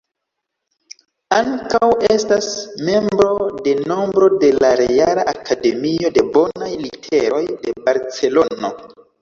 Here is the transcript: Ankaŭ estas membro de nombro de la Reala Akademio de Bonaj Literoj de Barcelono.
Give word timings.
Ankaŭ 1.35 1.89
estas 2.13 2.47
membro 2.87 3.27
de 3.67 3.75
nombro 3.91 4.31
de 4.45 4.49
la 4.65 4.71
Reala 4.81 5.27
Akademio 5.35 6.13
de 6.19 6.27
Bonaj 6.39 6.75
Literoj 6.87 7.47
de 7.69 7.77
Barcelono. 7.89 8.77